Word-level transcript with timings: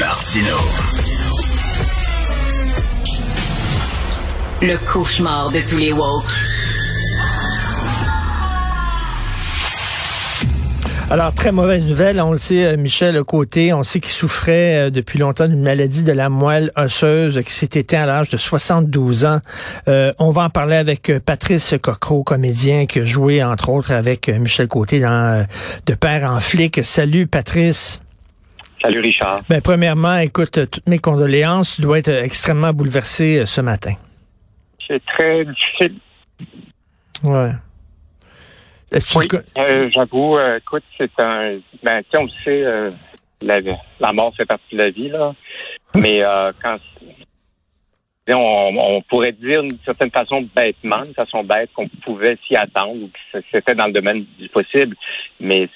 Martino. 0.00 0.56
Le 4.60 4.76
cauchemar 4.84 5.50
de 5.50 5.60
tous 5.60 5.78
les 5.78 5.92
woke. 5.92 6.24
Alors, 11.08 11.32
très 11.32 11.52
mauvaise 11.52 11.84
nouvelle. 11.84 12.20
On 12.20 12.32
le 12.32 12.38
sait, 12.38 12.66
euh, 12.66 12.76
Michel 12.76 13.22
Côté, 13.22 13.72
on 13.72 13.82
sait 13.82 14.00
qu'il 14.00 14.12
souffrait 14.12 14.86
euh, 14.86 14.90
depuis 14.90 15.18
longtemps 15.18 15.48
d'une 15.48 15.62
maladie 15.62 16.02
de 16.02 16.12
la 16.12 16.28
moelle 16.28 16.72
osseuse 16.76 17.40
qui 17.46 17.52
s'est 17.52 17.70
éteint 17.74 18.02
à 18.02 18.06
l'âge 18.06 18.28
de 18.28 18.36
72 18.36 19.24
ans. 19.24 19.40
Euh, 19.88 20.12
on 20.18 20.30
va 20.30 20.42
en 20.42 20.50
parler 20.50 20.76
avec 20.76 21.12
Patrice 21.24 21.74
Cocro, 21.80 22.22
comédien 22.22 22.86
qui 22.86 23.00
a 23.00 23.04
joué, 23.04 23.42
entre 23.42 23.70
autres, 23.70 23.92
avec 23.92 24.28
Michel 24.28 24.68
Côté 24.68 25.00
dans 25.00 25.46
De 25.86 25.94
père 25.94 26.30
en 26.30 26.40
flic. 26.40 26.84
Salut, 26.84 27.26
Patrice. 27.26 28.00
Salut, 28.86 29.00
Richard. 29.00 29.42
Ben, 29.48 29.60
premièrement, 29.60 30.16
écoute, 30.18 30.70
toutes 30.70 30.86
mes 30.86 31.00
condoléances. 31.00 31.74
Tu 31.74 31.82
dois 31.82 31.98
être 31.98 32.08
extrêmement 32.08 32.72
bouleversé 32.72 33.44
ce 33.44 33.60
matin. 33.60 33.94
C'est 34.86 35.04
très 35.04 35.44
difficile. 35.44 35.98
Ouais. 37.24 37.50
Oui, 39.16 39.26
euh, 39.58 39.90
j'avoue, 39.92 40.38
euh, 40.38 40.58
écoute, 40.58 40.84
c'est 40.96 41.10
un... 41.18 41.58
Ben, 41.82 42.00
tu 42.04 42.10
sais, 42.12 42.18
on 42.18 42.22
le 42.22 42.30
sait, 42.44 42.64
euh, 42.64 42.90
la, 43.40 43.58
la, 43.98 44.12
mort 44.12 44.32
fait 44.36 44.46
partie 44.46 44.76
de 44.76 44.78
la 44.84 44.90
vie, 44.90 45.08
là. 45.08 45.34
Mais 45.96 46.22
quand... 46.62 46.78
On, 48.28 48.74
on, 48.76 49.02
pourrait 49.02 49.32
dire 49.32 49.62
d'une 49.62 49.78
certaine 49.84 50.10
façon 50.10 50.48
bêtement, 50.54 51.02
d'une 51.02 51.14
façon 51.14 51.44
bête, 51.44 51.70
qu'on 51.74 51.88
pouvait 52.04 52.36
s'y 52.46 52.56
attendre 52.56 52.94
ou 52.94 53.08
que 53.08 53.40
c'était 53.52 53.74
dans 53.74 53.86
le 53.86 53.92
domaine 53.92 54.24
du 54.38 54.48
possible. 54.48 54.96
Mais 55.40 55.68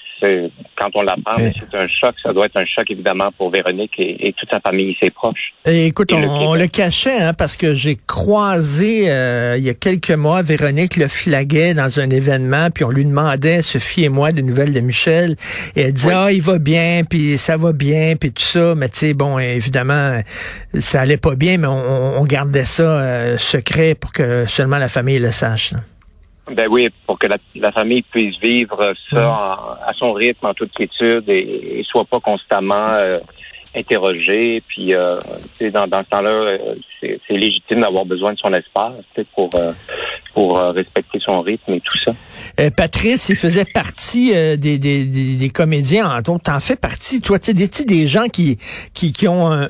quand 0.75 0.89
on 0.95 1.01
l'apprend, 1.01 1.37
c'est 1.37 1.77
un 1.77 1.87
choc. 1.87 2.15
Ça 2.21 2.33
doit 2.33 2.45
être 2.45 2.57
un 2.57 2.65
choc, 2.65 2.89
évidemment, 2.89 3.31
pour 3.37 3.49
Véronique 3.49 3.93
et, 3.97 4.33
toute 4.37 4.49
sa 4.49 4.59
famille 4.59 4.91
et 4.91 4.97
ses 5.01 5.09
proches. 5.09 5.53
Et 5.65 5.87
écoute, 5.87 6.11
on, 6.13 6.55
le, 6.55 6.67
cachait, 6.67 7.21
hein, 7.21 7.33
parce 7.33 7.55
que 7.55 7.73
j'ai 7.73 7.95
croisé, 7.95 9.09
euh, 9.11 9.55
il 9.57 9.63
y 9.63 9.69
a 9.69 9.73
quelques 9.73 10.11
mois, 10.11 10.41
Véronique 10.41 10.97
le 10.97 11.07
flaguait 11.07 11.73
dans 11.73 11.99
un 11.99 12.09
événement, 12.09 12.69
puis 12.73 12.83
on 12.83 12.89
lui 12.89 13.05
demandait, 13.05 13.61
Sophie 13.61 14.05
et 14.05 14.09
moi, 14.09 14.31
des 14.31 14.41
nouvelles 14.41 14.73
de 14.73 14.79
Michel. 14.79 15.35
Et 15.75 15.81
elle 15.81 15.93
disait, 15.93 16.13
ah, 16.13 16.31
il 16.31 16.41
va 16.41 16.59
bien, 16.59 17.03
puis 17.07 17.37
ça 17.37 17.57
va 17.57 17.73
bien, 17.73 18.15
puis 18.19 18.31
tout 18.31 18.43
ça. 18.43 18.75
Mais 18.75 18.89
tu 18.89 18.97
sais, 18.97 19.13
bon, 19.13 19.39
évidemment, 19.39 20.21
ça 20.79 21.01
allait 21.01 21.17
pas 21.17 21.35
bien, 21.35 21.57
mais 21.57 21.67
on, 21.67 22.23
gardait 22.41 22.65
ça 22.65 22.83
euh, 22.83 23.37
secret 23.37 23.93
pour 23.93 24.11
que 24.11 24.47
seulement 24.47 24.79
la 24.79 24.87
famille 24.87 25.19
le 25.19 25.31
sache. 25.31 25.73
Ben 26.51 26.67
oui, 26.69 26.89
pour 27.05 27.19
que 27.19 27.27
la, 27.27 27.71
famille 27.71 28.01
puisse 28.01 28.35
vivre 28.39 28.93
ça 29.11 29.77
à 29.85 29.93
son 29.95 30.11
rythme, 30.11 30.47
en 30.47 30.53
toute 30.53 30.71
quiétude 30.73 31.29
et, 31.29 31.79
et 31.79 31.83
soit 31.87 32.03
pas 32.03 32.19
constamment 32.19 32.93
euh, 32.93 33.19
interrogé. 33.75 34.61
Puis, 34.67 34.93
euh, 34.93 35.19
dans, 35.73 35.87
dans 35.87 36.03
ce 36.03 36.09
temps-là, 36.09 36.29
euh, 36.29 36.75
c'est 37.01 37.19
légitime 37.29 37.81
d'avoir 37.81 38.05
besoin 38.05 38.33
de 38.33 38.39
son 38.39 38.53
espace 38.53 38.93
pour 39.35 39.49
euh, 39.55 39.71
pour 40.33 40.57
euh, 40.57 40.71
respecter 40.71 41.19
son 41.23 41.41
rythme 41.41 41.73
et 41.73 41.81
tout 41.81 41.97
ça. 42.05 42.69
Patrice, 42.71 43.29
il 43.29 43.35
faisait 43.35 43.65
partie 43.65 44.33
des, 44.57 44.77
des, 44.77 45.05
des, 45.05 45.49
comédiens, 45.49 46.09
entre 46.09 46.31
autres. 46.31 46.43
T'en 46.43 46.59
fais 46.59 46.75
partie, 46.75 47.21
toi? 47.21 47.39
Tu 47.39 47.55
sais, 47.71 47.85
des, 47.85 48.07
gens 48.07 48.27
qui 48.27 48.57
qui, 48.93 49.11
qui 49.11 49.27
ont 49.27 49.67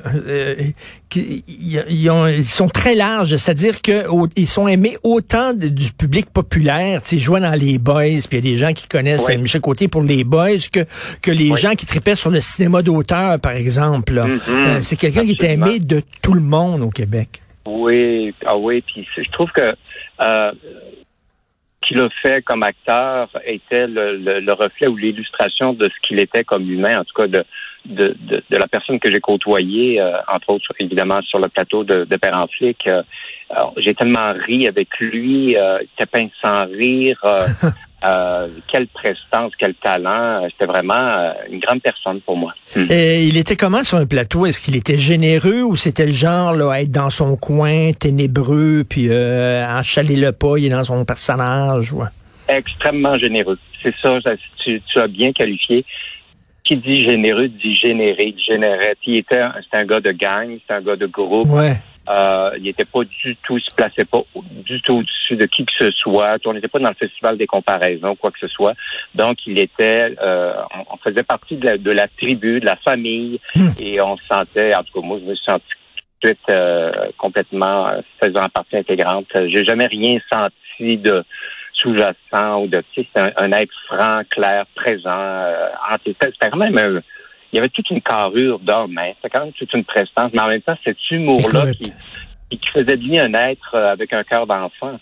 qui, 1.08 1.44
ils, 1.88 2.10
ont, 2.10 2.26
ils 2.26 2.44
sont 2.44 2.68
très 2.68 2.94
larges, 2.94 3.36
c'est-à-dire 3.36 3.82
que 3.82 4.04
ils 4.36 4.48
sont 4.48 4.66
aimés 4.66 4.96
autant 5.02 5.52
du 5.52 5.92
public 5.92 6.30
populaire, 6.30 7.02
tu 7.02 7.10
sais, 7.10 7.18
jouant 7.18 7.40
dans 7.40 7.58
les 7.58 7.78
boys, 7.78 8.22
puis 8.28 8.38
il 8.38 8.46
y 8.46 8.48
a 8.48 8.52
des 8.52 8.56
gens 8.56 8.72
qui 8.72 8.88
connaissent 8.88 9.28
Michel 9.28 9.60
Côté 9.60 9.88
pour 9.88 10.02
les 10.02 10.24
boys, 10.24 10.58
que 10.72 10.80
que 11.20 11.30
les 11.30 11.54
gens 11.56 11.72
qui 11.72 11.86
tripaient 11.86 12.16
sur 12.16 12.30
le 12.30 12.40
cinéma 12.40 12.82
d'auteur, 12.82 13.38
par 13.40 13.52
exemple. 13.52 14.14
Mm-hmm. 14.14 14.40
Euh, 14.48 14.78
c'est 14.82 14.96
quelqu'un 14.96 15.24
qui 15.24 15.32
est 15.32 15.44
aimé 15.44 15.78
de 15.78 16.02
tout 16.22 16.34
le 16.34 16.40
monde 16.40 16.82
au 16.82 16.90
Québec. 16.90 17.42
Oui, 17.66 18.34
ah 18.44 18.56
oui, 18.56 18.82
puis 18.82 19.06
je 19.16 19.30
trouve 19.30 19.50
que 19.52 19.62
euh, 20.20 20.52
qu'il 21.82 21.98
a 22.00 22.08
fait 22.22 22.42
comme 22.42 22.62
acteur 22.62 23.28
était 23.44 23.86
le, 23.86 24.52
reflet 24.52 24.86
ou 24.88 24.96
l'illustration 24.96 25.72
de 25.72 25.84
ce 25.84 25.94
qu'il 26.06 26.20
était 26.20 26.44
comme 26.44 26.70
humain, 26.70 27.00
en 27.00 27.04
tout 27.04 27.14
cas 27.14 27.26
de 27.26 27.44
de, 27.84 28.14
la 28.50 28.68
personne 28.68 29.00
que 29.00 29.10
j'ai 29.10 29.18
côtoyée, 29.20 30.00
euh, 30.00 30.12
entre 30.28 30.50
autres 30.50 30.72
évidemment 30.78 31.20
sur 31.22 31.40
le 31.40 31.48
plateau 31.48 31.82
de, 31.82 32.04
de 32.04 32.16
Père 32.16 32.36
en 32.36 32.46
flic. 32.46 32.88
j'ai 33.78 33.94
tellement 33.94 34.32
ri 34.46 34.68
avec 34.68 34.88
lui, 35.00 35.56
euh, 35.56 35.78
il 35.80 35.88
était 35.98 36.06
peint 36.06 36.28
sans 36.40 36.66
rire. 36.66 37.20
Euh, 38.04 38.48
quelle 38.70 38.88
prestance, 38.88 39.52
quel 39.58 39.74
talent. 39.74 40.46
C'était 40.50 40.66
vraiment 40.66 40.94
euh, 40.94 41.32
une 41.50 41.60
grande 41.60 41.80
personne 41.80 42.20
pour 42.20 42.36
moi. 42.36 42.52
Hmm. 42.74 42.86
Et 42.90 43.24
il 43.26 43.36
était 43.36 43.54
comment 43.54 43.84
sur 43.84 43.98
un 43.98 44.06
plateau? 44.06 44.44
Est-ce 44.44 44.60
qu'il 44.60 44.74
était 44.74 44.98
généreux 44.98 45.62
ou 45.62 45.76
c'était 45.76 46.06
le 46.06 46.12
genre 46.12 46.52
là, 46.54 46.72
à 46.72 46.80
être 46.80 46.90
dans 46.90 47.10
son 47.10 47.36
coin, 47.36 47.92
ténébreux, 47.92 48.82
puis 48.88 49.06
euh, 49.08 49.64
enchaler 49.66 50.16
le 50.16 50.32
pas, 50.32 50.58
il 50.58 50.66
est 50.66 50.70
dans 50.70 50.84
son 50.84 51.04
personnage? 51.04 51.92
Ouais? 51.92 52.08
Extrêmement 52.48 53.16
généreux. 53.18 53.58
C'est 53.84 53.94
ça, 54.02 54.18
tu, 54.64 54.80
tu, 54.80 54.98
as 54.98 55.06
bien 55.06 55.32
qualifié. 55.32 55.84
Qui 56.64 56.76
dit 56.76 57.00
généreux 57.00 57.48
dit 57.48 57.74
généré, 57.74 58.34
générait. 58.48 58.94
Puis 59.00 59.12
il 59.12 59.16
était, 59.18 59.42
c'était 59.62 59.78
un 59.78 59.84
gars 59.84 60.00
de 60.00 60.12
gang, 60.12 60.48
c'était 60.60 60.74
un 60.74 60.80
gars 60.80 60.96
de 60.96 61.06
groupe. 61.06 61.48
Ouais. 61.48 61.76
Euh, 62.08 62.50
il 62.56 62.64
n'était 62.64 62.84
pas 62.84 63.04
du 63.04 63.36
tout, 63.44 63.58
il 63.58 63.62
se 63.62 63.74
plaçait 63.74 64.04
pas 64.04 64.24
du 64.66 64.80
tout 64.82 64.98
au-dessus 64.98 65.36
de 65.36 65.46
qui 65.46 65.64
que 65.64 65.72
ce 65.78 65.90
soit. 65.92 66.36
On 66.44 66.52
n'était 66.52 66.68
pas 66.68 66.80
dans 66.80 66.88
le 66.88 66.94
festival 66.96 67.38
des 67.38 67.46
comparaisons, 67.46 68.16
quoi 68.16 68.30
que 68.30 68.40
ce 68.40 68.48
soit. 68.48 68.74
Donc, 69.14 69.38
il 69.46 69.58
était, 69.58 70.14
euh, 70.20 70.54
on, 70.90 70.96
faisait 70.96 71.22
partie 71.22 71.56
de 71.56 71.66
la, 71.66 71.78
de 71.78 71.90
la, 71.90 72.08
tribu, 72.08 72.60
de 72.60 72.66
la 72.66 72.76
famille, 72.76 73.40
hmm. 73.54 73.68
et 73.78 74.00
on 74.02 74.16
se 74.16 74.22
sentait, 74.30 74.74
en 74.74 74.82
tout 74.82 75.00
cas, 75.00 75.06
moi, 75.06 75.18
je 75.20 75.28
me 75.28 75.34
suis 75.34 75.44
senti 75.44 75.64
tout 75.68 76.28
de 76.28 76.34
suite 76.34 76.50
euh, 76.50 76.90
complètement 77.18 77.88
euh, 77.88 78.00
faisant 78.22 78.48
partie 78.48 78.76
intégrante. 78.76 79.26
J'ai 79.34 79.64
jamais 79.64 79.86
rien 79.86 80.18
senti 80.32 80.98
de 80.98 81.24
sous-jacent 81.74 82.62
ou 82.62 82.66
de, 82.68 82.82
tu 82.92 83.02
sais, 83.02 83.08
c'était 83.14 83.32
un, 83.36 83.52
être 83.52 83.72
franc, 83.86 84.22
clair, 84.30 84.66
présent. 84.74 85.10
Euh, 85.10 85.68
c'était 86.04 86.30
quand 86.50 86.56
même 86.56 86.78
un 86.78 87.00
il 87.52 87.56
y 87.56 87.58
avait 87.58 87.68
toute 87.68 87.90
une 87.90 88.00
carrure 88.00 88.58
d'homme, 88.60 88.96
hein. 88.98 89.12
C'était 89.16 89.36
quand 89.36 89.44
même 89.44 89.52
toute 89.52 89.72
une 89.74 89.84
prestance. 89.84 90.30
Mais 90.32 90.40
en 90.40 90.48
même 90.48 90.62
temps, 90.62 90.76
cet 90.84 90.96
humour-là 91.10 91.72
qui, 91.74 91.92
qui 92.56 92.68
faisait 92.72 92.96
de 92.96 93.02
lui 93.02 93.18
un 93.18 93.32
être 93.34 93.74
euh, 93.74 93.88
avec 93.88 94.12
un 94.12 94.24
cœur 94.24 94.46
d'enfant. 94.46 94.98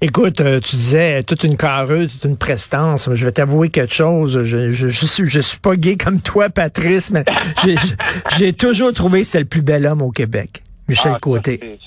Écoute, 0.00 0.40
euh, 0.40 0.60
tu 0.60 0.76
disais 0.76 1.22
toute 1.22 1.44
une 1.44 1.56
carrure, 1.56 2.08
toute 2.10 2.24
une 2.24 2.36
prestance. 2.36 3.08
Je 3.12 3.24
vais 3.24 3.32
t'avouer 3.32 3.68
quelque 3.68 3.94
chose. 3.94 4.42
Je, 4.42 4.72
je, 4.72 4.88
je, 4.88 5.06
suis, 5.06 5.26
je 5.26 5.40
suis 5.40 5.60
pas 5.60 5.76
gay 5.76 5.96
comme 5.96 6.20
toi, 6.20 6.50
Patrice, 6.50 7.10
mais 7.10 7.24
j'ai 8.38 8.52
toujours 8.52 8.92
trouvé 8.92 9.20
que 9.20 9.26
c'est 9.26 9.40
le 9.40 9.44
plus 9.44 9.62
bel 9.62 9.86
homme 9.86 10.02
au 10.02 10.10
Québec. 10.10 10.62
Michel 10.86 11.12
ah, 11.14 11.18
Côté. 11.18 11.78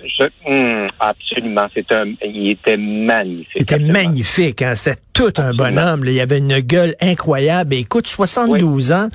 Hmm, 0.47 0.87
absolument. 0.99 1.67
C'est 1.73 1.91
un, 1.91 2.05
il 2.23 2.51
était 2.51 2.77
magnifique. 2.77 3.53
Il 3.55 3.61
était 3.61 3.79
magnifique. 3.79 4.61
Hein? 4.63 4.73
C'était 4.75 4.99
tout 5.13 5.33
un 5.37 5.53
bonhomme. 5.53 6.03
Il 6.07 6.19
avait 6.19 6.39
une 6.39 6.59
gueule 6.59 6.95
incroyable. 6.99 7.75
Et 7.75 7.79
écoute, 7.79 8.07
72 8.07 8.91
ans, 8.91 9.09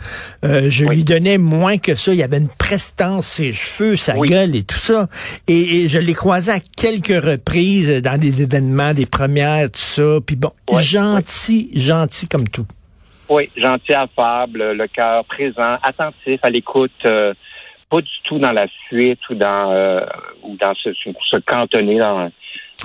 euh, 0.44 0.70
je 0.70 0.84
lui 0.84 1.02
donnais 1.02 1.36
moins 1.38 1.78
que 1.78 1.96
ça. 1.96 2.12
Il 2.14 2.22
avait 2.22 2.38
une 2.38 2.48
prestance, 2.48 3.26
ses 3.26 3.52
cheveux, 3.52 3.96
sa 3.96 4.14
gueule 4.18 4.54
et 4.54 4.62
tout 4.62 4.76
ça. 4.76 5.08
Et, 5.48 5.88
je 5.88 5.98
l'ai 5.98 6.14
croisé 6.14 6.52
à 6.52 6.60
quelques 6.60 7.24
reprises 7.24 8.02
dans 8.02 8.18
des 8.18 8.42
événements, 8.42 8.94
des 8.94 9.06
premières, 9.06 9.64
tout 9.70 9.78
ça. 9.78 10.18
Puis 10.24 10.36
bon, 10.36 10.52
gentil, 10.78 11.70
gentil 11.74 12.28
comme 12.28 12.48
tout. 12.48 12.66
Oui, 13.28 13.50
gentil, 13.56 13.94
affable, 13.94 14.72
le 14.72 14.86
cœur 14.86 15.24
présent, 15.24 15.78
attentif, 15.82 16.38
à 16.42 16.50
l'écoute. 16.50 16.92
Euh, 17.04 17.34
pas 17.92 18.00
du 18.00 18.20
tout 18.24 18.38
dans 18.38 18.52
la 18.52 18.66
fuite 18.88 19.20
ou 19.28 19.34
dans 19.34 19.70
euh, 19.70 20.00
ou 20.42 20.56
dans 20.56 20.74
ce, 20.74 20.94
se 20.94 21.36
cantonner 21.36 21.98
dans 21.98 22.30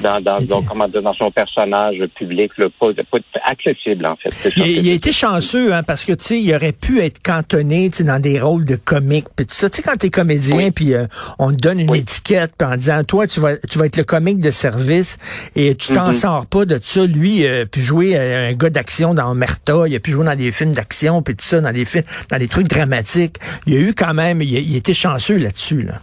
dans, 0.02 0.22
dans, 0.22 0.40
dans, 0.40 1.14
son 1.14 1.32
personnage 1.32 1.98
public, 2.16 2.52
le 2.58 2.70
pas, 2.70 2.88
pas 3.10 3.18
accessible 3.46 4.06
en 4.06 4.16
fait. 4.16 4.52
Il, 4.58 4.90
a 4.90 4.94
été 4.94 5.12
chanceux 5.12 5.74
hein, 5.74 5.84
parce 5.84 6.06
que 6.06 6.14
tu 6.14 6.24
sais, 6.24 6.42
il 6.42 6.54
aurait 6.54 6.74
pu 6.74 7.00
être 7.00 7.22
cantonné 7.22 7.90
dans 8.00 8.20
des 8.20 8.40
rôles 8.40 8.66
de 8.66 8.76
comique 8.76 9.28
puis 9.36 9.46
tout 9.46 9.54
ça. 9.54 9.70
Tu 9.70 9.78
sais, 9.78 9.82
quand 9.82 9.98
t'es 9.98 10.10
comédien 10.10 10.72
puis 10.72 10.94
euh, 10.94 11.06
on 11.40 11.52
te 11.52 11.58
donne 11.58 11.80
une 11.80 11.96
étiquette 11.96 12.54
puis 12.58 12.68
en 12.68 12.76
disant 12.76 13.04
toi 13.04 13.28
tu 13.28 13.40
vas 13.40 13.58
tu 13.58 13.78
vas 13.78 13.86
être 13.86 13.98
le 13.98 14.04
comique 14.04 14.40
de 14.40 14.52
service 14.52 15.18
et 15.56 15.76
tu 15.76 15.94
t'en 15.94 16.12
mm-hmm. 16.12 16.14
sors 16.14 16.46
pas 16.46 16.66
de 16.66 16.80
ça. 16.82 17.06
Lui, 17.06 17.46
euh, 17.46 17.66
puis 17.66 17.82
jouer 17.82 18.18
euh, 18.18 18.50
un 18.50 18.54
gars 18.54 18.70
d'action 18.70 19.14
dans 19.14 19.34
Merta, 19.36 19.88
il 19.88 19.96
a 19.96 20.00
pu 20.00 20.12
jouer 20.12 20.26
dans 20.26 20.36
des 20.36 20.52
films 20.52 20.74
d'action 20.74 21.22
puis 21.22 21.36
tout 21.36 21.46
ça, 21.46 21.62
dans 21.62 21.72
des 21.72 21.86
films, 21.86 22.06
dans 22.30 22.38
des 22.38 22.48
trucs 22.48 22.68
dramatiques. 22.68 23.38
Il 23.66 23.76
a 23.76 23.80
eu 23.80 23.94
quand 23.94 24.14
même, 24.14 24.42
il, 24.42 24.54
il 24.54 24.76
était 24.76 24.94
chanceux 24.94 25.38
là-dessus 25.38 25.84
là. 25.84 26.00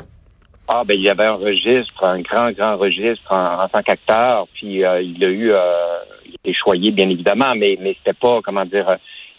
Ah 0.66 0.82
ben 0.82 0.94
il 0.94 1.02
y 1.02 1.10
avait 1.10 1.26
un 1.26 1.34
registre, 1.34 2.04
un 2.04 2.20
grand 2.20 2.50
grand 2.52 2.78
registre 2.78 3.30
en, 3.30 3.68
tant 3.68 3.82
qu'acteur, 3.82 4.48
puis 4.54 4.82
euh, 4.82 5.02
il 5.02 5.22
a 5.22 5.28
eu, 5.28 5.52
euh, 5.52 5.98
il 6.24 6.34
était 6.36 6.54
choyé 6.54 6.90
bien 6.90 7.08
évidemment, 7.10 7.54
mais 7.54 7.76
mais 7.80 7.94
c'était 7.98 8.18
pas 8.18 8.40
comment 8.42 8.64
dire, 8.64 8.86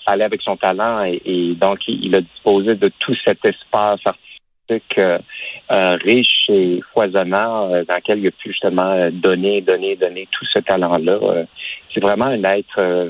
ça 0.06 0.12
allait 0.12 0.26
avec 0.26 0.44
son 0.44 0.56
talent 0.56 1.04
et, 1.04 1.56
donc 1.60 1.88
il, 1.88 2.14
a 2.16 2.22
disposé 2.22 2.76
de 2.76 2.92
tout 3.00 3.16
cet 3.26 3.44
espace 3.44 4.02
artistique 4.06 5.00
euh, 5.00 5.98
riche 6.04 6.48
et 6.50 6.82
foisonnant 6.94 7.70
dans 7.70 7.96
lequel 7.96 8.20
il 8.20 8.28
a 8.28 8.32
pu 8.32 8.50
justement 8.50 9.10
donner, 9.12 9.62
donner, 9.62 9.96
donner 9.96 10.28
tout 10.32 10.46
ce 10.54 10.60
talent-là. 10.60 11.46
c'est 11.90 12.02
vraiment 12.02 12.26
un 12.26 12.44
être 12.44 13.10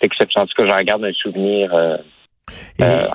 exceptionnel. 0.00 0.44
En 0.44 0.46
tout 0.48 0.62
cas, 0.64 0.76
j'en 0.76 0.82
garde 0.82 1.04
un 1.04 1.12
souvenir 1.12 1.70
Euh, 2.80 3.06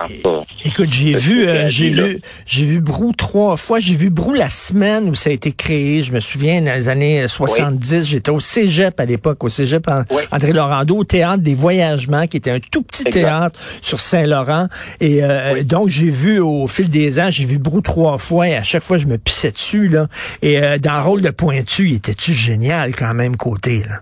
écoute, 0.66 0.92
j'ai 0.92 1.14
vu, 1.14 1.48
euh, 1.48 1.68
j'ai 1.68 1.90
vu, 1.90 2.20
j'ai 2.46 2.66
vu 2.66 2.82
Brou 2.82 3.14
trois 3.14 3.58
fois. 3.58 3.80
J'ai 3.80 3.96
vu 3.96 4.10
Brou 4.10 4.34
la 4.34 4.50
semaine 4.50 5.08
où 5.10 5.16
ça 5.16 5.30
a 5.30 5.34
été 5.34 5.52
créé. 5.52 6.04
Je 6.04 6.12
me 6.12 6.20
souviens, 6.20 6.62
dans 6.62 6.74
les 6.74 6.90
années 6.90 7.28
70, 7.28 8.08
j'étais 8.08 8.32
au 8.32 8.40
Cégep 8.40 9.00
à 9.00 9.06
l'époque, 9.06 9.44
au 9.44 9.50
Cégep 9.50 9.88
André 10.32 10.54
Laurando, 10.54 10.98
au 10.98 11.04
théâtre 11.04 11.44
des 11.44 11.54
Voyagements, 11.54 12.28
qui 12.28 12.38
était 12.38 12.52
un 12.52 12.60
tout 12.60 12.82
petit 12.82 13.04
théâtre 13.04 13.60
sur 13.82 14.00
Saint-Laurent. 14.00 14.68
Et 15.00 15.24
euh, 15.24 15.64
donc, 15.64 15.90
j'ai 15.90 16.10
vu 16.10 16.40
au 16.40 16.68
fil 16.68 16.90
des 16.90 17.20
ans, 17.20 17.30
j'ai 17.30 17.46
vu 17.46 17.58
Brou 17.60 17.82
trois 17.82 18.18
fois 18.18 18.48
et 18.48 18.56
à 18.56 18.64
chaque 18.64 18.84
fois, 18.84 18.98
je 18.98 19.08
me 19.08 19.18
pissais 19.18 19.52
dessus. 19.52 19.88
là. 19.88 20.08
Et 20.42 20.60
dans 20.80 20.96
le 20.96 21.02
rôle 21.04 21.22
de 21.22 21.30
pointu, 21.30 21.88
il 21.90 21.96
était-tu 21.96 22.34
génial 22.34 22.96
quand 22.96 23.14
même 23.14 23.38
côté 23.38 23.84
là? 23.88 24.02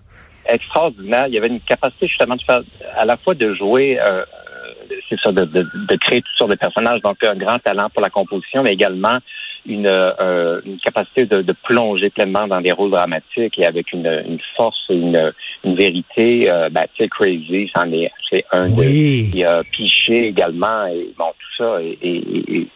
Extraordinaire. 0.52 1.28
Il 1.28 1.36
y 1.36 1.38
avait 1.38 1.48
une 1.48 1.62
capacité 1.62 2.08
justement 2.08 2.36
de 2.36 2.42
faire 2.42 2.62
à 2.98 3.06
la 3.06 3.18
fois 3.18 3.36
de 3.36 3.54
jouer 3.54 4.00
euh, 4.00 4.24
c'est 5.09 5.19
ça, 5.19 5.31
de, 5.31 5.45
de, 5.45 5.95
créer 5.97 6.21
toutes 6.21 6.38
sortes 6.38 6.51
de 6.51 6.56
personnages. 6.56 7.01
Donc, 7.01 7.24
un 7.24 7.36
grand 7.36 7.59
talent 7.59 7.89
pour 7.89 8.01
la 8.01 8.09
composition, 8.09 8.63
mais 8.63 8.74
également 8.74 9.18
une, 9.65 9.88
euh, 9.88 10.62
une 10.65 10.77
capacité 10.80 11.25
de, 11.25 11.41
de, 11.41 11.53
plonger 11.63 12.09
pleinement 12.09 12.47
dans 12.47 12.62
des 12.62 12.71
rôles 12.71 12.91
dramatiques 12.91 13.57
et 13.59 13.65
avec 13.65 13.91
une, 13.91 14.07
une 14.27 14.39
force, 14.56 14.86
une, 14.89 15.33
une 15.63 15.75
vérité. 15.75 16.50
Euh, 16.50 16.69
ben, 16.69 16.86
tu 16.94 17.03
sais, 17.03 17.09
Crazy, 17.09 17.69
c'en 17.75 17.91
est, 17.91 18.12
c'est 18.30 18.45
un 18.51 18.69
oui. 18.69 19.30
Il 19.33 19.45
a 19.45 19.63
Piché 19.63 20.27
également, 20.27 20.88
et 20.88 21.09
bon, 21.18 21.31
tout 21.38 21.63
ça, 21.63 21.81
et, 21.81 21.97
et, 22.01 22.57
et 22.57 22.68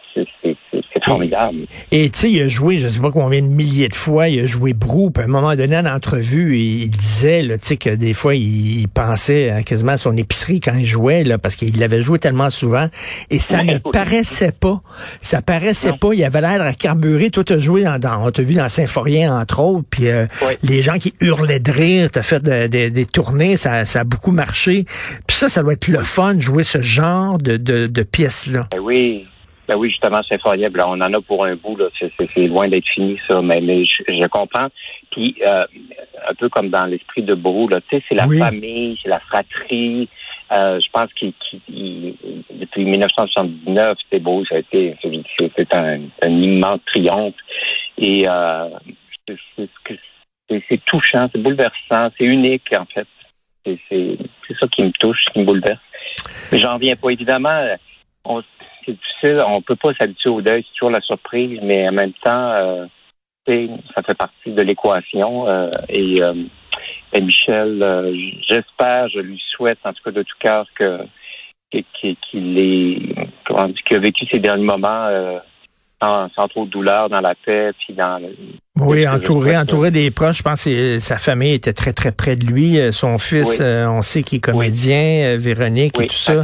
c'est 1.04 1.10
formidable. 1.10 1.66
Et 1.92 2.10
tu 2.10 2.20
sais, 2.20 2.32
il 2.32 2.42
a 2.42 2.48
joué, 2.48 2.80
je 2.80 2.90
sais 2.90 3.00
pas 3.00 3.12
combien 3.12 3.42
de 3.42 3.48
milliers 3.48 3.90
de 3.90 3.96
fois, 3.96 4.30
il 4.30 4.40
a 4.40 4.46
joué 4.46 4.74
Brou. 4.74 5.12
Puis 5.12 5.22
à 5.22 5.26
un 5.26 5.30
moment 5.30 5.56
donné, 5.56 5.78
en 5.78 5.86
entrevue, 5.86 6.58
il, 6.58 6.90
disait 6.90 7.42
là, 7.42 7.58
que 7.58 7.96
des 7.96 8.14
fois, 8.14 8.36
il, 8.36 8.88
pensait 8.88 9.50
hein, 9.50 9.64
quasiment 9.64 9.94
à 9.94 9.98
son 9.98 10.16
épicerie 10.18 10.60
quand 10.60 10.76
il 10.76 10.86
jouait, 10.86 11.24
là, 11.24 11.38
parce 11.38 11.56
qu'il 11.56 11.78
l'avait 11.80 12.02
joué 12.02 12.20
tellement 12.20 12.50
souvent. 12.50 12.88
Et 13.30 13.40
ça 13.40 13.64
ne 13.64 13.78
paraissait 13.78 14.52
pas. 14.52 14.82
Ça 15.22 15.42
paraissait 15.42 15.94
pas. 15.94 16.14
Il 16.14 16.24
avait 16.24 16.42
l'air 16.42 16.62
à 16.62 16.74
carburer. 16.74 17.30
Toi, 17.30 17.44
tu 17.44 17.54
as 17.54 17.60
joué 17.60 17.84
dans, 17.84 18.26
on 18.26 18.32
t'a 18.32 18.44
vu 18.44 18.54
dans 18.54 18.70
Symphorien, 18.70 19.38
entre 19.40 19.60
autres. 19.60 19.86
Puis 19.90 20.08
euh, 20.08 20.26
les 20.62 20.82
gens 20.82 20.98
qui 20.98 21.14
hurlaient 21.22 21.60
de 21.60 21.72
rire, 21.72 22.12
t'as 22.12 22.22
fait 22.22 22.44
des 22.44 23.06
tournées, 23.06 23.58
ça, 23.58 23.86
ça 23.86 24.02
a 24.02 24.04
beaucoup 24.04 24.32
marché. 24.32 24.86
Puis 25.28 25.38
ça, 25.38 25.50
ça 25.50 25.64
doit 25.64 25.74
être 25.74 25.88
le 25.88 26.04
fun, 26.04 26.40
jouer 26.40 26.64
ce 26.64 26.82
genre 26.82 27.38
de, 27.38 27.58
de, 27.58 27.88
de 27.88 28.04
pièces-là. 28.04 28.68
Ben 28.72 28.80
oui, 28.80 29.26
ben 29.68 29.78
oui, 29.78 29.90
justement, 29.90 30.22
c'est 30.28 30.36
incroyable. 30.36 30.82
On 30.86 31.00
en 31.00 31.14
a 31.14 31.22
pour 31.22 31.46
un 31.46 31.56
bout, 31.56 31.78
là. 31.78 31.88
C'est, 31.98 32.36
loin 32.48 32.68
d'être 32.68 32.88
fini, 32.88 33.18
ça, 33.28 33.42
mais, 33.42 33.62
mais 33.62 33.86
je, 33.86 34.28
comprends. 34.28 34.68
Puis, 35.12 35.36
euh, 35.46 35.66
un 36.28 36.34
peu 36.34 36.50
comme 36.50 36.70
dans 36.70 36.86
l'esprit 36.86 37.24
de 37.24 37.34
Brou, 37.34 37.70
là, 37.70 37.80
tu 37.90 37.98
sais, 37.98 38.04
c'est 38.10 38.16
la 38.16 38.28
famille, 38.28 39.00
c'est 39.02 39.10
la 39.10 39.20
fratrie. 39.22 40.10
Euh, 40.52 40.80
je 40.82 40.90
pense 40.92 41.12
qu'il, 41.14 41.34
depuis 42.52 42.86
1979, 42.86 43.98
c'est 44.12 44.20
beau, 44.20 44.44
ça 44.46 44.56
a 44.56 44.58
été, 44.60 44.96
c'est, 45.02 45.74
un, 45.76 46.02
un, 46.22 46.30
immense 46.30 46.82
triomphe. 46.88 47.36
Et 47.98 48.26
euh, 48.28 48.68
c'est, 49.28 50.86
touchant, 50.86 51.30
c'est 51.32 51.42
bouleversant, 51.42 52.12
c'est 52.20 52.26
unique, 52.26 52.68
en 52.78 52.86
fait. 52.86 53.08
C'est, 53.66 53.80
c'est, 53.90 54.18
ça 54.60 54.68
qui 54.68 54.84
me 54.84 54.92
touche, 54.92 55.24
qui 55.32 55.40
me 55.40 55.46
bouleverse. 55.46 55.80
J'en 56.52 56.76
viens 56.76 56.98
pas, 56.98 57.12
évidemment. 57.12 57.66
On, 58.26 58.44
c'est 58.86 58.94
difficile. 58.94 59.44
On 59.46 59.62
peut 59.62 59.76
pas 59.76 59.94
s'habituer 59.94 60.30
au 60.30 60.42
deuil, 60.42 60.64
c'est 60.64 60.74
toujours 60.74 60.92
la 60.92 61.02
surprise, 61.02 61.60
mais 61.62 61.88
en 61.88 61.92
même 61.92 62.14
temps, 62.14 62.52
euh, 62.52 62.86
ça 63.46 64.02
fait 64.04 64.18
partie 64.18 64.52
de 64.52 64.62
l'équation. 64.62 65.48
Euh, 65.50 65.70
et, 65.90 66.22
euh, 66.22 66.34
Michel, 67.20 68.12
j'espère, 68.48 69.08
je 69.10 69.20
lui 69.20 69.42
souhaite 69.56 69.80
en 69.84 69.94
tout 69.94 70.04
cas 70.04 70.12
de 70.12 70.24
tout 70.24 70.38
cœur 70.40 70.66
que 70.76 71.00
qu'il 71.72 72.60
est 72.60 73.16
comment 73.46 73.68
dire, 73.68 73.84
qu'il 73.84 73.98
a 73.98 74.00
vécu 74.00 74.26
ces 74.32 74.38
derniers 74.38 74.64
moments 74.64 75.10
sans, 76.02 76.48
trop 76.50 76.66
de 76.66 76.70
douleur, 76.70 77.10
dans 77.10 77.22
la 77.22 77.36
paix, 77.36 77.72
puis 77.80 77.94
dans 77.94 78.22
oui, 78.86 79.08
entouré, 79.08 79.58
entouré 79.58 79.92
des 79.92 80.12
proches. 80.12 80.38
Je 80.38 80.44
pense 80.44 80.64
que 80.66 81.00
sa 81.00 81.18
famille 81.18 81.54
était 81.54 81.74
très, 81.74 81.94
très 81.94 82.12
près 82.12 82.36
de 82.36 82.46
lui. 82.46 82.80
Euh, 82.80 82.92
son 82.92 83.18
fils, 83.18 83.60
euh, 83.62 83.88
on 83.88 84.02
sait 84.02 84.24
qu'il 84.24 84.38
est 84.38 84.42
comédien, 84.42 85.34
euh, 85.34 85.38
Véronique 85.40 86.00
et 86.00 86.08
tout 86.08 86.16
ça, 86.16 86.44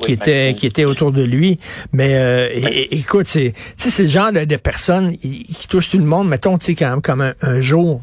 qui 0.00 0.12
était 0.12 0.54
qui 0.56 0.66
était 0.66 0.84
autour 0.84 1.12
de 1.12 1.22
lui. 1.22 1.58
Mais 1.92 2.50
écoute, 2.90 3.28
c'est 3.28 3.54
c'est 3.76 4.02
le 4.02 4.08
genre 4.08 4.32
de, 4.32 4.56
personnes 4.56 5.16
qui 5.16 5.66
touchent 5.68 5.90
tout 5.90 5.98
le 5.98 6.04
monde. 6.04 6.28
Mettons, 6.28 6.58
tu 6.58 6.66
sais, 6.66 6.74
quand 6.74 6.90
même, 6.90 7.02
comme 7.02 7.32
un, 7.40 7.60
jour, 7.60 8.00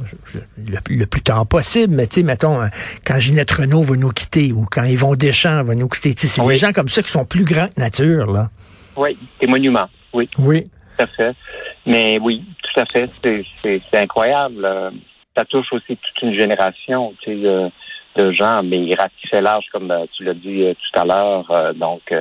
le, 0.58 1.06
plus 1.06 1.22
tard 1.22 1.46
possible, 1.46 1.96
mais 1.96 2.08
tu 2.08 2.16
sais, 2.16 2.24
mettons, 2.24 2.60
quand 3.06 3.20
Ginette 3.20 3.52
Renault 3.52 3.84
va 3.84 3.96
nous 3.96 4.12
quitter 4.12 4.52
ou 4.52 4.66
quand 4.70 4.84
Yvon 4.84 5.16
Deschamps 5.16 5.64
va 5.64 5.76
nous 5.76 5.88
quitter. 5.88 6.14
C'est 6.18 6.46
des 6.46 6.58
gens 6.58 6.72
comme 6.72 6.90
ça 6.90 7.02
qui 7.02 7.10
sont 7.10 7.26
plus 7.26 7.44
grands 7.44 7.68
que 7.68 7.80
nature, 7.80 8.32
là. 8.32 8.50
Oui, 8.96 9.18
des 9.40 9.48
monuments, 9.48 9.90
oui. 10.14 10.28
Oui. 10.40 10.70
Tout 10.98 11.04
à 11.04 11.08
fait. 11.08 11.36
Mais 11.88 12.20
oui, 12.22 12.44
tout 12.62 12.80
à 12.82 12.86
fait. 12.86 13.10
C'est 13.64 13.98
incroyable. 13.98 14.64
Euh, 14.66 14.92
ça 15.36 15.46
touche 15.46 15.72
aussi 15.72 15.96
toute 15.96 16.22
une 16.22 16.38
génération 16.38 17.14
tu 17.22 17.42
sais, 17.42 17.72
de 18.18 18.32
gens, 18.34 18.62
mais 18.62 18.80
il 18.80 18.96
ratissait 18.96 19.40
l'âge, 19.40 19.66
comme 19.72 19.90
euh, 19.92 20.06
tu 20.12 20.24
l'as 20.26 20.34
dit 20.34 20.64
euh, 20.64 20.74
tout 20.74 21.00
à 21.00 21.06
l'heure. 21.06 21.74
Donc, 21.76 22.14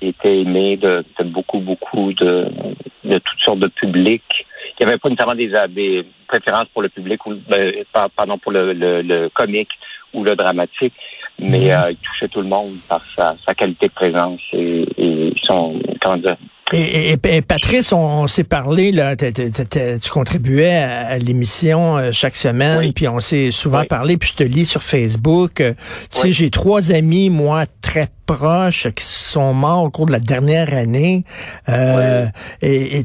il 0.00 0.08
était 0.08 0.40
aimé 0.40 0.76
de, 0.76 1.04
beaucoup, 1.24 1.58
beaucoup 1.58 2.12
de, 2.12 2.46
de 3.04 3.18
toutes 3.18 3.40
sortes 3.40 3.58
de 3.58 3.68
publics. 3.68 4.46
Il 4.78 4.86
n'y 4.86 4.92
avait 4.92 4.98
pas 4.98 5.08
notamment 5.08 5.34
des, 5.34 5.50
des 5.70 6.06
préférences 6.28 6.68
pour 6.72 6.82
le 6.82 6.88
public 6.88 7.26
ou 7.26 7.34
pardon 8.14 8.38
pour 8.38 8.52
le, 8.52 8.72
le, 8.72 9.28
comique 9.30 9.72
ou 10.12 10.22
le 10.22 10.36
dramatique, 10.36 10.94
mais 11.40 11.70
mm-hmm. 11.70 11.90
il 11.90 11.96
touchait 11.96 12.28
tout 12.28 12.42
le 12.42 12.46
monde 12.46 12.76
par 12.88 13.02
sa, 13.02 13.34
sa 13.44 13.54
qualité 13.54 13.88
de 13.88 13.92
présence 13.92 14.40
et, 14.52 14.86
et 14.96 15.32
son 15.44 15.80
comment 16.00 16.18
dire 16.18 16.36
et, 16.72 17.16
Patrice, 17.42 17.92
on, 17.92 18.26
s'est 18.26 18.44
parlé, 18.44 18.92
là, 18.92 19.16
tu 19.16 20.10
contribuais 20.10 20.76
à, 20.76 21.18
l'émission 21.18 21.96
euh, 21.96 22.12
chaque 22.12 22.36
semaine, 22.36 22.92
puis 22.92 23.08
on 23.08 23.20
s'est 23.20 23.50
souvent 23.50 23.84
parlé, 23.84 24.16
puis 24.16 24.30
je 24.30 24.36
te 24.36 24.42
lis 24.42 24.66
sur 24.66 24.82
Facebook. 24.82 25.60
Euh, 25.60 25.74
tu 26.12 26.20
sais, 26.20 26.32
j'ai 26.32 26.50
trois 26.50 26.92
amis, 26.92 27.30
moi, 27.30 27.64
très 27.80 28.08
proches, 28.26 28.88
qui 28.94 29.04
sont 29.04 29.54
morts 29.54 29.84
au 29.84 29.90
cours 29.90 30.06
de 30.06 30.12
la 30.12 30.20
dernière 30.20 30.74
année. 30.74 31.24
Euh, 31.68 32.26
et, 32.60 33.02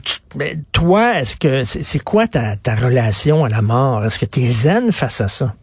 toi, 0.71 1.19
est-ce 1.19 1.35
que 1.35 1.63
c'est 1.63 2.03
quoi 2.03 2.27
ta, 2.27 2.55
ta 2.55 2.75
relation 2.75 3.45
à 3.45 3.49
la 3.49 3.61
mort? 3.61 4.03
Est-ce 4.03 4.19
que 4.19 4.25
tu 4.25 4.41
es 4.41 4.49
zen 4.49 4.91
face 4.91 5.21
à 5.21 5.27
ça? 5.27 5.53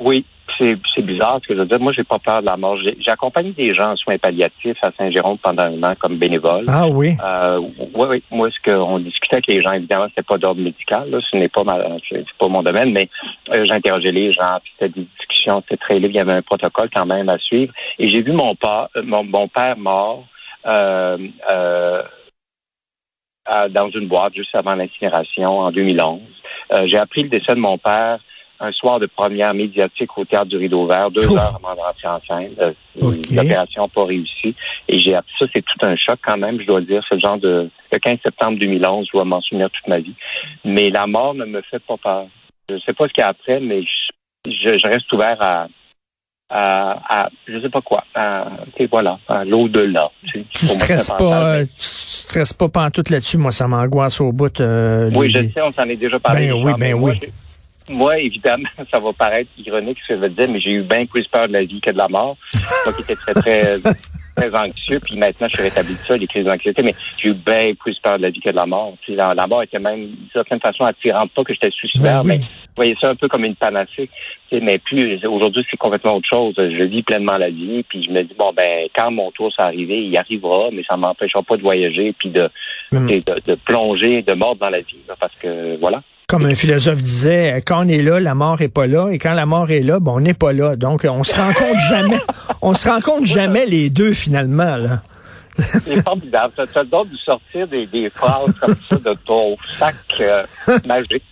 Oui, 0.00 0.26
c'est 0.60 1.02
bizarre 1.02 1.40
ce 1.42 1.48
que 1.48 1.54
je 1.54 1.60
veux 1.60 1.66
dire. 1.66 1.80
Moi, 1.80 1.92
j'ai 1.92 2.04
pas 2.04 2.18
peur 2.18 2.40
de 2.40 2.46
la 2.46 2.56
mort. 2.56 2.76
J'ai 2.78 3.10
accompagné 3.10 3.52
des 3.52 3.74
gens 3.74 3.92
en 3.92 3.96
soins 3.96 4.18
palliatifs 4.18 4.76
à 4.82 4.90
Saint-Jérôme 4.96 5.38
pendant 5.38 5.64
un 5.64 5.82
an 5.82 5.94
comme 5.98 6.18
bénévole. 6.18 6.66
Ah 6.68 6.86
oui? 6.88 7.16
Euh, 7.24 7.58
oui, 7.94 8.06
oui. 8.08 8.22
Moi, 8.30 8.48
ce 8.50 8.70
qu'on 8.70 8.98
discutait 8.98 9.36
avec 9.36 9.46
les 9.46 9.62
gens, 9.62 9.72
évidemment, 9.72 10.06
c'était 10.08 10.22
pas 10.22 10.38
d'ordre 10.38 10.60
médical. 10.60 11.10
Là. 11.10 11.18
Ce 11.30 11.36
n'est 11.36 11.48
pas 11.48 11.64
ma, 11.64 11.78
c'est 12.08 12.24
pas 12.38 12.48
mon 12.48 12.62
domaine, 12.62 12.92
mais 12.92 13.08
euh, 13.52 13.64
j'interrogeais 13.64 14.12
les 14.12 14.32
gens, 14.32 14.58
puis 14.62 14.72
c'était 14.78 15.00
des 15.00 15.06
discussions, 15.18 15.62
c'était 15.62 15.78
très 15.78 15.94
libre. 15.98 16.14
Il 16.14 16.16
y 16.16 16.20
avait 16.20 16.34
un 16.34 16.42
protocole 16.42 16.90
quand 16.94 17.06
même 17.06 17.28
à 17.28 17.38
suivre. 17.38 17.72
Et 17.98 18.08
j'ai 18.08 18.22
vu 18.22 18.32
mon, 18.32 18.54
père, 18.54 18.88
euh, 18.96 19.02
mon, 19.02 19.24
mon 19.24 19.48
père 19.48 19.78
mort 19.78 20.24
euh, 23.52 23.66
dans 23.70 23.90
une 23.90 24.06
boîte 24.06 24.34
juste 24.34 24.54
avant 24.54 24.74
l'incinération 24.74 25.60
en 25.60 25.72
2011. 25.72 26.20
Euh, 26.72 26.86
j'ai 26.86 26.98
appris 26.98 27.22
le 27.22 27.30
décès 27.30 27.54
de 27.54 27.60
mon 27.60 27.78
père 27.78 28.20
un 28.60 28.72
soir 28.72 29.00
de 29.00 29.06
première 29.06 29.54
médiatique 29.54 30.16
au 30.16 30.24
théâtre 30.24 30.46
du 30.46 30.58
Rideau 30.58 30.86
Vert, 30.86 31.10
deux 31.10 31.30
heures 31.32 31.56
avant 31.56 31.74
de 31.74 31.80
rentrer 31.80 32.08
en 32.08 32.20
scène. 32.28 32.54
Euh, 32.60 32.72
l'opération 33.30 33.82
n'a 33.82 33.88
pas 33.88 34.04
réussi. 34.04 34.54
Et 34.86 34.98
j'ai 34.98 35.14
appris 35.14 35.32
ça, 35.38 35.46
c'est 35.52 35.64
tout 35.64 35.86
un 35.86 35.96
choc 35.96 36.18
quand 36.22 36.36
même, 36.36 36.60
je 36.60 36.66
dois 36.66 36.82
dire. 36.82 37.02
Ce 37.10 37.18
genre 37.18 37.38
de 37.38 37.70
le 37.90 37.98
15 37.98 38.18
septembre 38.22 38.58
2011, 38.58 39.06
je 39.06 39.12
dois 39.12 39.24
m'en 39.24 39.40
souvenir 39.40 39.70
toute 39.70 39.88
ma 39.88 39.98
vie. 39.98 40.14
Mais 40.64 40.90
la 40.90 41.06
mort 41.06 41.34
ne 41.34 41.46
me 41.46 41.62
fait 41.62 41.80
pas 41.80 41.96
peur. 41.96 42.26
Je 42.68 42.74
ne 42.74 42.80
sais 42.80 42.92
pas 42.92 43.08
ce 43.08 43.12
qu'il 43.14 43.22
y 43.22 43.24
a 43.24 43.28
après, 43.28 43.60
mais 43.60 43.82
je, 44.44 44.86
reste 44.86 45.10
ouvert 45.12 45.38
à, 45.40 45.66
à, 46.50 47.22
à, 47.22 47.30
je 47.48 47.60
sais 47.60 47.70
pas 47.70 47.80
quoi, 47.80 48.04
à, 48.14 48.46
voilà, 48.92 49.18
à 49.28 49.44
l'au-delà. 49.44 50.10
Tu, 50.28 50.44
tu 50.50 50.66
stresses 50.66 51.10
pas, 51.10 51.64
tu 51.64 51.70
stresses 51.78 52.52
pas 52.52 52.68
pantoute 52.68 53.10
là-dessus, 53.10 53.38
moi 53.38 53.52
ça 53.52 53.66
m'angoisse 53.66 54.20
au 54.20 54.32
bout. 54.32 54.60
Euh, 54.60 55.10
oui, 55.14 55.32
je 55.34 55.48
sais, 55.48 55.62
on 55.62 55.72
s'en 55.72 55.84
est 55.84 55.96
déjà 55.96 56.20
parlé. 56.20 56.48
Ben 56.48 56.62
oui, 56.62 56.72
ben 56.78 56.94
oui 56.94 57.20
moi, 57.90 58.18
évidemment, 58.18 58.68
ça 58.90 58.98
va 58.98 59.12
paraître 59.12 59.50
ironique 59.58 59.98
ce 60.02 60.08
que 60.08 60.14
je 60.14 60.20
veux 60.20 60.28
dire, 60.28 60.48
mais 60.48 60.60
j'ai 60.60 60.72
eu 60.72 60.82
bien 60.82 61.06
plus 61.06 61.26
peur 61.28 61.48
de 61.48 61.52
la 61.52 61.64
vie 61.64 61.80
que 61.80 61.90
de 61.90 61.98
la 61.98 62.08
mort. 62.08 62.36
Moi 62.84 62.94
qui 62.94 63.02
étais 63.02 63.16
très, 63.16 63.34
très, 63.34 63.78
très 64.36 64.54
anxieux, 64.54 65.00
puis 65.04 65.18
maintenant 65.18 65.48
je 65.48 65.56
suis 65.56 65.62
rétabli 65.62 65.94
de 65.94 65.98
ça, 65.98 66.16
les 66.16 66.26
crises 66.26 66.44
d'anxiété, 66.44 66.82
mais 66.82 66.94
j'ai 67.18 67.28
eu 67.28 67.34
bien 67.34 67.74
plus 67.78 67.98
peur 68.00 68.16
de 68.16 68.22
la 68.22 68.30
vie 68.30 68.40
que 68.40 68.50
de 68.50 68.56
la 68.56 68.66
mort. 68.66 68.94
la, 69.08 69.34
la, 69.34 69.46
mort 69.46 69.62
était 69.62 69.78
même, 69.78 70.06
d'une 70.06 70.30
certaine 70.32 70.60
façon, 70.60 70.84
attirante. 70.84 71.30
Pas 71.32 71.44
que 71.44 71.52
j'étais 71.52 71.70
suicidaire, 71.70 72.22
ben 72.24 72.38
mais 72.38 72.40
voyais 72.80 72.96
ça 73.00 73.10
un 73.10 73.14
peu 73.14 73.28
comme 73.28 73.44
une 73.44 73.56
panacée. 73.56 74.08
mais 74.52 74.78
plus, 74.78 75.24
aujourd'hui, 75.26 75.64
c'est 75.70 75.76
complètement 75.76 76.16
autre 76.16 76.28
chose. 76.28 76.54
Je 76.56 76.84
vis 76.84 77.02
pleinement 77.02 77.36
la 77.36 77.50
vie, 77.50 77.84
puis 77.88 78.04
je 78.04 78.10
me 78.10 78.22
dis, 78.22 78.34
bon, 78.38 78.52
ben, 78.56 78.88
quand 78.96 79.10
mon 79.10 79.30
tour 79.32 79.52
s'est 79.54 79.62
arrivé, 79.62 80.02
il 80.02 80.16
arrivera, 80.16 80.70
mais 80.72 80.82
ça 80.88 80.96
ne 80.96 81.02
m'empêchera 81.02 81.42
pas 81.42 81.56
de 81.56 81.62
voyager, 81.62 82.14
puis 82.18 82.30
de, 82.30 82.48
de, 82.92 83.22
de, 83.46 83.54
plonger, 83.66 84.22
de 84.22 84.32
mordre 84.32 84.60
dans 84.60 84.70
la 84.70 84.80
vie, 84.80 85.04
parce 85.18 85.34
que, 85.36 85.78
voilà. 85.78 86.02
Comme 86.26 86.46
un 86.46 86.54
philosophe 86.54 87.02
disait, 87.02 87.60
quand 87.66 87.84
on 87.84 87.88
est 87.88 88.02
là, 88.02 88.20
la 88.20 88.34
mort 88.34 88.62
est 88.62 88.72
pas 88.72 88.86
là, 88.86 89.10
et 89.10 89.18
quand 89.18 89.34
la 89.34 89.46
mort 89.46 89.70
est 89.70 89.82
là, 89.82 90.00
bon, 90.00 90.16
on 90.16 90.20
n'est 90.20 90.34
pas 90.34 90.52
là. 90.52 90.76
Donc, 90.76 91.06
on 91.08 91.24
se 91.24 91.34
rencontre 91.34 91.80
jamais. 91.90 92.20
On 92.62 92.74
se 92.74 92.88
rencontre 92.88 93.26
jamais 93.26 93.66
les 93.66 93.90
deux 93.90 94.12
finalement 94.12 94.76
là. 94.76 95.02
C'est 95.58 96.02
formidable. 96.02 96.52
Ça 96.56 96.66
te 96.66 96.84
donne 96.86 97.08
de 97.08 97.16
sortir 97.16 97.68
des, 97.68 97.86
des, 97.86 98.10
phrases 98.10 98.52
comme 98.60 98.76
ça 98.88 98.96
de 98.96 99.16
ton 99.26 99.56
sac 99.78 99.96
euh, 100.20 100.44
magique. 100.86 101.22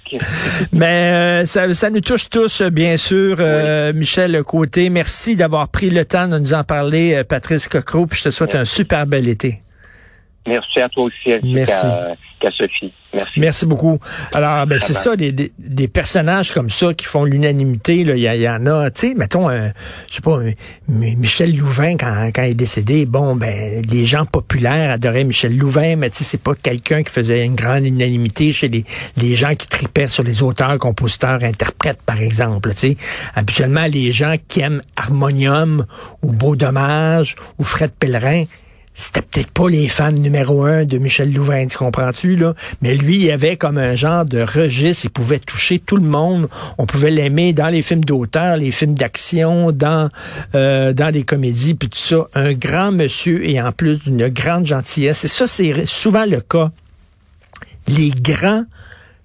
Mais 0.73 1.43
euh, 1.43 1.47
ça, 1.47 1.75
ça, 1.75 1.91
nous 1.91 2.01
touche 2.01 2.29
tous, 2.29 2.63
bien 2.63 2.97
sûr, 2.97 3.37
euh, 3.41 3.93
Michel 3.93 4.43
Côté. 4.43 4.91
Merci 4.91 5.37
d'avoir 5.37 5.69
pris 5.69 5.91
le 5.91 6.05
temps 6.05 6.29
de 6.29 6.39
nous 6.39 6.55
en 6.55 6.65
parler, 6.65 7.23
Patrice 7.29 7.69
Cocro. 7.69 8.07
Puis 8.07 8.19
je 8.19 8.25
te 8.25 8.31
souhaite 8.31 8.55
un 8.55 8.65
super 8.65 9.07
bel 9.07 9.29
été. 9.29 9.61
Merci 10.49 10.81
à 10.81 10.89
toi 10.89 11.05
aussi, 11.05 11.31
Merci. 11.45 11.87
qu'à 12.41 12.51
Sophie. 12.51 12.93
Merci. 13.13 13.41
Merci 13.41 13.67
beaucoup. 13.67 13.99
Alors, 14.35 14.67
ben, 14.67 14.79
c'est 14.79 14.95
ça, 14.95 15.17
des, 15.17 15.33
des, 15.33 15.89
personnages 15.89 16.53
comme 16.53 16.69
ça 16.69 16.93
qui 16.93 17.07
font 17.07 17.25
l'unanimité. 17.25 17.97
Il 17.97 18.17
y, 18.17 18.23
y, 18.23 18.49
en 18.49 18.67
a, 18.67 18.91
tu 18.91 19.09
sais, 19.09 19.15
mettons, 19.15 19.49
euh, 19.49 19.69
je 20.09 20.17
sais 20.17 20.21
pas, 20.21 20.39
Michel 20.89 21.57
Louvain, 21.57 21.97
quand, 21.97 22.31
quand 22.35 22.43
il 22.43 22.51
est 22.51 22.55
décédé, 22.55 23.07
bon, 23.07 23.35
ben, 23.35 23.83
les 23.91 24.05
gens 24.05 24.27
populaires 24.27 24.91
adoraient 24.91 25.25
Michel 25.25 25.57
Louvain, 25.57 25.97
mais 25.97 26.11
tu 26.11 26.19
sais, 26.19 26.25
c'est 26.25 26.43
pas 26.43 26.55
quelqu'un 26.55 27.03
qui 27.03 27.11
faisait 27.13 27.45
une 27.45 27.55
grande 27.55 27.87
unanimité 27.87 28.53
chez 28.53 28.69
les, 28.69 28.85
les 29.17 29.35
gens 29.35 29.55
qui 29.55 29.67
tripaient 29.67 30.09
sur 30.09 30.23
les 30.23 30.43
auteurs, 30.43 30.79
compositeurs, 30.79 31.43
interprètes, 31.43 32.03
par 32.03 32.21
exemple. 32.21 32.71
Tu 32.71 32.77
sais, 32.77 32.97
habituellement, 33.35 33.87
les 33.91 34.13
gens 34.13 34.37
qui 34.49 34.61
aiment 34.61 34.83
Harmonium 34.97 35.87
ou 36.23 36.33
Beau 36.33 36.57
Dommage 36.57 37.37
ou 37.59 37.65
Fred 37.65 37.91
Pellerin, 37.99 38.45
c'était 39.01 39.23
peut-être 39.23 39.53
pas 39.53 39.69
les 39.71 39.89
fans 39.89 40.11
numéro 40.11 40.65
un 40.65 40.85
de 40.85 40.99
Michel 40.99 41.33
Louvain, 41.33 41.69
tu 41.69 41.79
comprends-tu, 41.79 42.35
là? 42.35 42.55
Mais 42.83 42.97
lui, 42.97 43.19
il 43.19 43.31
avait 43.31 43.57
comme 43.57 43.79
un 43.79 43.95
genre 43.95 44.25
de 44.25 44.41
registre, 44.41 45.05
il 45.05 45.11
pouvait 45.11 45.39
toucher 45.39 45.79
tout 45.79 45.97
le 45.97 46.03
monde. 46.03 46.49
On 46.79 46.85
pouvait 46.85 47.13
l'aimer 47.13 47.53
dans 47.53 47.69
les 47.69 47.83
films 47.83 48.05
d'auteur, 48.05 48.57
les 48.57 48.73
films 48.73 48.95
d'action, 48.95 49.71
dans, 49.71 50.09
euh, 50.57 50.93
dans 50.93 51.15
les 51.15 51.23
comédies, 51.23 51.75
puis 51.75 51.89
tout 51.89 51.97
ça. 51.97 52.27
Un 52.35 52.55
grand 52.55 52.91
monsieur 52.91 53.49
et 53.49 53.63
en 53.63 53.71
plus 53.71 54.01
d'une 54.01 54.27
grande 54.27 54.67
gentillesse. 54.67 55.25
Et 55.25 55.29
ça, 55.29 55.47
c'est 55.47 55.87
souvent 55.87 56.27
le 56.27 56.41
cas. 56.41 56.73
Les 57.87 58.11
grands 58.11 58.65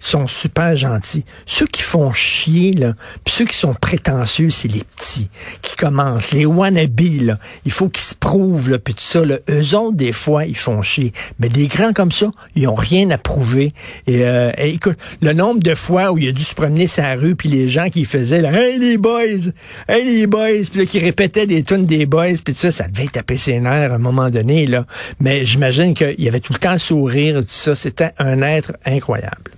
sont 0.08 0.28
super 0.28 0.76
gentils. 0.76 1.26
Ceux 1.46 1.68
qui 1.68 1.82
font 1.82 2.14
chier, 2.14 2.74
là, 2.74 2.94
puis 3.24 3.34
ceux 3.34 3.46
qui 3.46 3.58
sont 3.58 3.74
prétentieux, 3.74 4.50
c'est 4.50 4.68
les 4.68 4.84
petits 4.84 5.30
qui 5.62 5.76
commencent. 5.76 6.32
Les 6.32 6.46
wannabes, 6.46 7.00
là, 7.22 7.40
il 7.66 7.72
faut 7.72 7.90
qu'ils 7.90 8.04
se 8.04 8.16
prouvent, 8.16 8.70
là, 8.70 8.80
puis 8.80 8.94
tout 8.94 9.04
ça. 9.04 9.26
Là. 9.26 9.38
Eux 9.50 9.76
autres, 9.76 9.96
des 9.96 10.14
fois, 10.14 10.46
ils 10.46 10.58
font 10.58 10.82
chier. 10.82 11.14
Mais 11.40 11.50
des 11.50 11.68
grands 11.68 11.94
comme 11.94 12.12
ça, 12.12 12.32
ils 12.56 12.68
ont 12.68 12.76
rien 12.76 13.10
à 13.10 13.18
prouver. 13.18 13.74
Et, 14.08 14.26
euh, 14.26 14.52
écoute, 14.58 14.98
le 15.22 15.34
nombre 15.34 15.62
de 15.62 15.76
fois 15.76 16.12
où 16.12 16.18
il 16.18 16.30
a 16.30 16.32
dû 16.32 16.44
se 16.44 16.56
promener 16.56 16.88
sa 16.88 17.16
rue, 17.16 17.36
puis 17.36 17.50
les 17.50 17.70
gens 17.70 17.90
qui 17.90 18.06
faisaient, 18.06 18.42
là, 18.42 18.52
«Hey, 18.54 18.80
les 18.80 18.98
boys! 18.98 19.52
Hey, 19.88 20.06
les 20.06 20.28
boys!» 20.28 20.64
Puis 20.72 20.80
là, 20.80 20.86
qui 20.86 21.00
répétaient 21.00 21.48
des 21.48 21.64
tunes 21.64 21.86
des 21.86 22.06
boys, 22.06 22.34
puis 22.44 22.54
tout 22.54 22.60
ça, 22.60 22.72
ça 22.72 22.88
devait 22.88 23.08
taper 23.08 23.38
ses 23.38 23.60
nerfs 23.60 23.92
à 23.92 23.96
un 23.96 24.00
moment 24.00 24.30
donné, 24.30 24.66
là. 24.66 24.86
Mais 25.20 25.46
j'imagine 25.46 25.94
qu'il 25.94 26.20
y 26.20 26.28
avait 26.28 26.40
tout 26.40 26.54
le 26.54 26.60
temps 26.60 26.74
le 26.74 26.80
sourire, 26.80 27.40
tout 27.40 27.46
ça. 27.48 27.76
C'était 27.76 28.12
un 28.18 28.42
être 28.42 28.74
incroyable. 28.86 29.52